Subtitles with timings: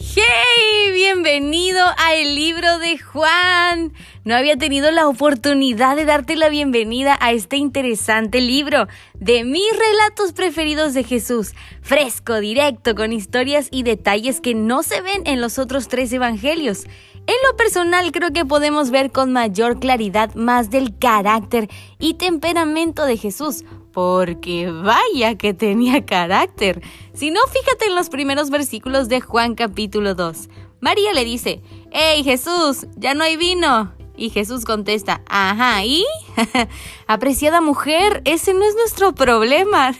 [0.00, 0.67] ¡Hey!
[1.00, 3.92] Bienvenido a el libro de Juan.
[4.24, 9.70] No había tenido la oportunidad de darte la bienvenida a este interesante libro de mis
[9.78, 11.52] relatos preferidos de Jesús.
[11.82, 16.86] Fresco, directo, con historias y detalles que no se ven en los otros tres evangelios.
[17.14, 21.68] En lo personal creo que podemos ver con mayor claridad más del carácter
[22.00, 26.82] y temperamento de Jesús porque vaya que tenía carácter.
[27.14, 30.48] Si no, fíjate en los primeros versículos de Juan capítulo 2.
[30.80, 32.86] María le dice, ¡Hey Jesús!
[32.96, 33.92] Ya no hay vino.
[34.18, 36.04] Y Jesús contesta, ajá, ¿y?
[37.06, 39.94] Apreciada mujer, ese no es nuestro problema.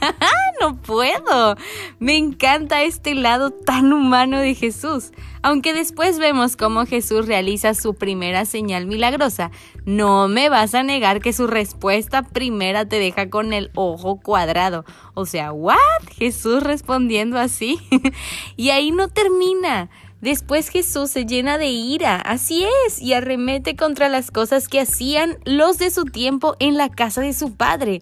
[0.60, 1.56] no puedo.
[1.98, 5.12] Me encanta este lado tan humano de Jesús.
[5.42, 9.50] Aunque después vemos cómo Jesús realiza su primera señal milagrosa,
[9.86, 14.84] no me vas a negar que su respuesta primera te deja con el ojo cuadrado.
[15.14, 15.78] O sea, ¿what?
[16.16, 17.78] Jesús respondiendo así.
[18.56, 19.90] y ahí no termina.
[20.24, 25.36] Después Jesús se llena de ira, así es, y arremete contra las cosas que hacían
[25.44, 28.00] los de su tiempo en la casa de su padre.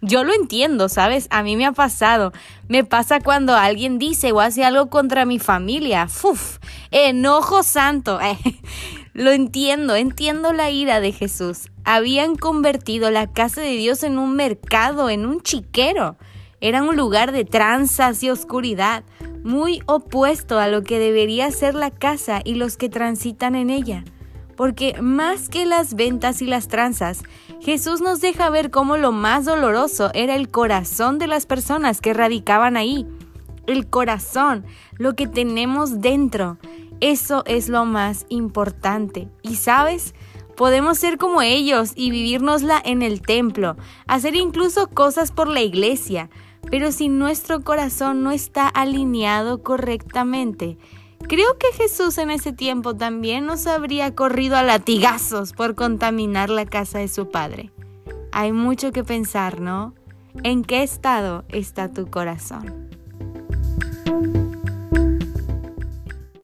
[0.00, 1.28] Yo lo entiendo, ¿sabes?
[1.30, 2.32] A mí me ha pasado.
[2.66, 6.08] Me pasa cuando alguien dice o hace algo contra mi familia.
[6.08, 6.58] ¡Fuf!
[6.90, 8.18] Enojo santo.
[9.12, 11.70] lo entiendo, entiendo la ira de Jesús.
[11.84, 16.16] Habían convertido la casa de Dios en un mercado, en un chiquero.
[16.60, 19.04] Era un lugar de tranzas y oscuridad
[19.42, 24.04] muy opuesto a lo que debería ser la casa y los que transitan en ella.
[24.56, 27.22] Porque más que las ventas y las tranzas,
[27.60, 32.12] Jesús nos deja ver cómo lo más doloroso era el corazón de las personas que
[32.12, 33.06] radicaban ahí.
[33.66, 34.64] El corazón,
[34.98, 36.58] lo que tenemos dentro.
[37.00, 39.28] Eso es lo más importante.
[39.42, 40.14] Y sabes,
[40.60, 46.28] podemos ser como ellos y vivírnosla en el templo, hacer incluso cosas por la iglesia,
[46.70, 50.78] pero si nuestro corazón no está alineado correctamente,
[51.28, 56.66] creo que Jesús en ese tiempo también nos habría corrido a latigazos por contaminar la
[56.66, 57.72] casa de su Padre.
[58.32, 59.94] Hay mucho que pensar, ¿no?
[60.44, 62.88] ¿En qué estado está tu corazón?